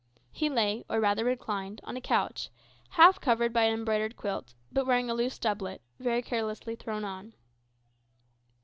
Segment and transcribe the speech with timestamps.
[0.31, 2.49] He lay, or rather reclined, on a couch,
[2.89, 7.35] half covered by an embroidered quilt, but wearing a loose doublet, very carelessly thrown on.